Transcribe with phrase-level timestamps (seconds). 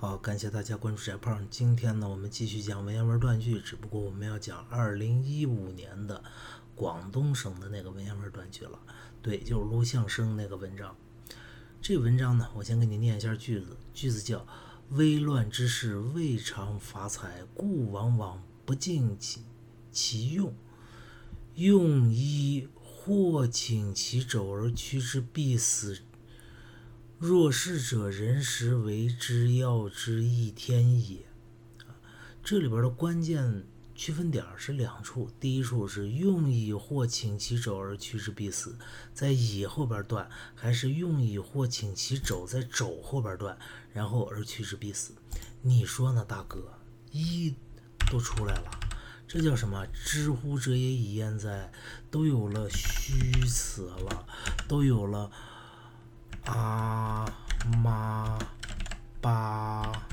[0.00, 1.46] 好，感谢大家关注翟胖。
[1.50, 6.24] 今天呢，我们继续讲文言文断句，只不过我们要讲二零一五年的
[6.74, 8.78] 广东省的那个文言文断句了。
[9.20, 10.96] 对，就是陆象升那个文章。
[11.82, 13.76] 这文章呢，我先给你念一下句子。
[13.92, 14.46] 句子叫
[14.96, 19.42] “危乱之事，未尝发财，故往往不尽其
[19.92, 20.54] 其用。
[21.56, 25.98] 用一或请其肘而屈之，必死。”
[27.20, 31.18] 若是者，人时为之要之，亦天也。
[32.42, 38.74] 这里边的关键区分点是两处，第一处是用以或请其肘而屈之必死，
[39.12, 43.58] 在以后边断，还是用以或请其肘在肘后边断，
[43.92, 45.12] 然后而屈之必死？
[45.60, 46.72] 你说呢，大哥？
[47.12, 47.54] 一
[48.10, 48.70] 都出来了，
[49.28, 49.86] 这叫什么？
[49.92, 51.70] 知乎者也已焉哉？
[52.10, 54.26] 都有了虚词了，
[54.66, 55.30] 都有了。
[56.44, 57.26] 啊
[57.82, 58.38] 妈
[59.20, 60.08] 巴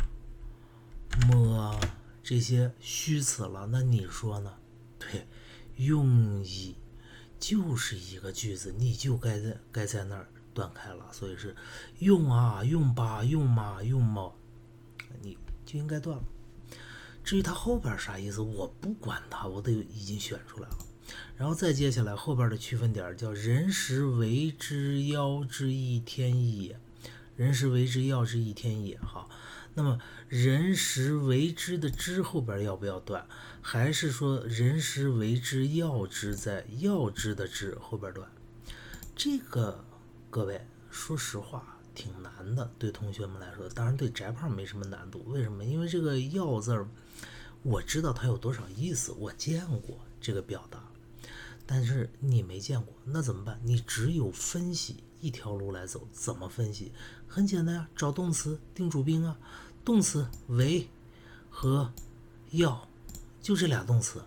[1.27, 1.79] 么
[2.21, 4.53] 这些虚词了，那你说呢？
[4.99, 5.27] 对，
[5.77, 6.75] 用以
[7.39, 11.55] 就是一个句子，你就该在该在那儿断开了，所以是
[11.99, 14.35] 用啊用吧用嘛用么，
[15.21, 16.23] 你就应该断了。
[17.23, 20.77] 至于它后边啥意思，我不管它，我都已经选出来了。
[21.37, 26.79] 然后再接下来后边的区分点叫“人时为之要之，一天也”。
[27.37, 28.97] 人时为之要之，一天也。
[28.97, 29.29] 好，
[29.75, 33.27] 那么“人时为之”的“之”后边要不要断？
[33.61, 38.27] 还是说“人时为之要之”在“要之”的“之”后边断？
[39.15, 39.85] 这个
[40.31, 45.23] 各位说实话挺难的，对同学们来说，当然对翟胖没什么难度。
[45.27, 45.63] 为什么？
[45.63, 46.87] 因为这个“要”字儿，
[47.61, 50.81] 我知道它有多少意思，我见过这个表达。
[51.67, 53.59] 但是你没见过，那怎么办？
[53.63, 56.07] 你只有分析一条路来走。
[56.13, 56.93] 怎么分析？
[57.27, 59.37] 很简单呀，找动词定主宾啊。
[59.83, 60.87] 动词为
[61.49, 61.91] 和
[62.51, 62.87] 要，
[63.41, 64.23] 就这俩动词。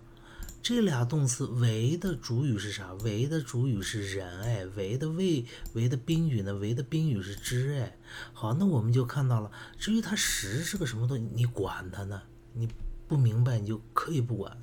[0.63, 2.93] 这俩动词为的主语是啥？
[3.03, 6.53] 为的主语是人，哎，为的为为的宾语呢？
[6.55, 7.97] 为的宾语是之，哎。
[8.35, 9.51] 好，那我们就看到了。
[9.79, 12.21] 至于它实是个什么东西，你管它呢？
[12.53, 12.69] 你
[13.09, 14.61] 不明白，你就可以不管。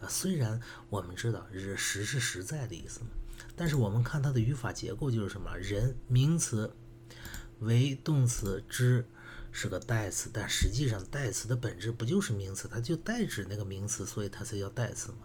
[0.00, 3.06] 啊，虽然我们知道“日实”是实在的意思嘛，
[3.56, 5.56] 但是我们看它的语法结构就是什么？
[5.56, 6.74] 人名词
[7.60, 9.06] 为动词，之
[9.50, 12.68] 是个代词，但实际上代词的本质不就是名词？
[12.70, 15.18] 它就代指那个名词，所以它才叫代词嘛。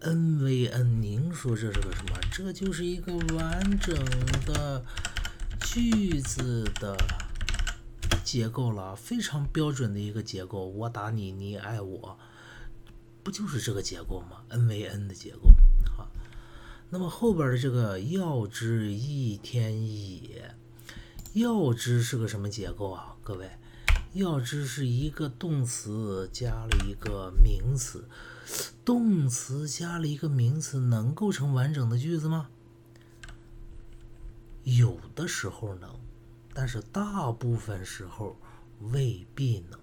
[0.00, 2.18] n 为 n，您说这是个什么？
[2.32, 3.96] 这就是一个完整
[4.46, 4.84] 的
[5.60, 6.96] 句子的
[8.24, 10.66] 结构了，非常标准的一个结构。
[10.66, 12.18] 我打你，你爱我。
[13.28, 15.50] 不就是这个结构吗？n 为 n 的结构，
[15.94, 16.10] 好。
[16.88, 20.54] 那么后边的这个要之亦天也，
[21.34, 23.14] 要之是个什么结构啊？
[23.22, 23.50] 各位，
[24.14, 28.08] 要之是一个动词加了一个名词，
[28.82, 32.48] 动词加了一个名词能构成完整的句子吗？
[34.64, 36.00] 有的时候能，
[36.54, 38.38] 但是大部分时候
[38.80, 39.78] 未必能。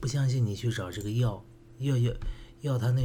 [0.00, 1.44] 不相信你去找这个要
[1.78, 2.12] 要要。
[2.66, 3.02] 要它那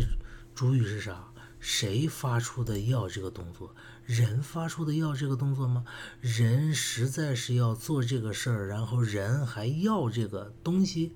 [0.56, 1.28] 主语是啥？
[1.60, 3.76] 谁发出的要这个动作？
[4.04, 5.86] 人发出的要这个动作吗？
[6.20, 11.16] 人实在是要做这个事儿，然后人还要这个东西，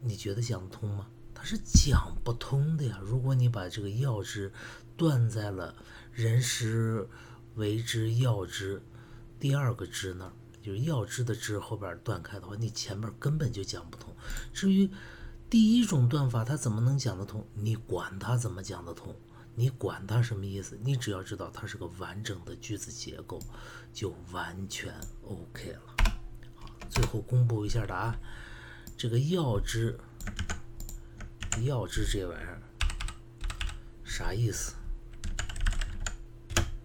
[0.00, 1.08] 你觉得讲得通吗？
[1.34, 3.00] 它是讲不通的呀！
[3.02, 4.52] 如果你把这个要之
[4.96, 5.74] 断在了
[6.12, 7.08] 人时
[7.56, 8.80] 为之要之
[9.40, 14.14] 第二个之那儿，就是要之的之后边断开的话，你前面根本就讲不通。
[14.52, 14.88] 至于。
[15.50, 17.46] 第一种断法，它怎么能讲得通？
[17.54, 19.16] 你管它怎么讲得通？
[19.54, 20.78] 你管它什么意思？
[20.82, 23.40] 你只要知道它是个完整的句子结构，
[23.92, 25.80] 就完全 OK 了。
[26.54, 28.18] 好，最后公布一下答案。
[28.96, 29.98] 这个要知，
[31.64, 32.60] 要知这玩意儿
[34.04, 34.74] 啥意思？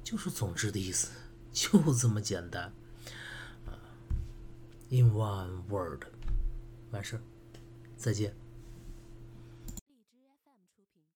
[0.04, 1.10] 就是总之的意思，
[1.52, 2.72] 就这么简单。
[3.66, 3.76] 啊
[4.90, 6.04] ，In one word，
[6.92, 7.22] 完事儿，
[7.98, 8.34] 再见。